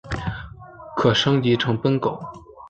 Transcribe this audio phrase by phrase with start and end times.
[0.97, 2.19] 可升级成奔狗。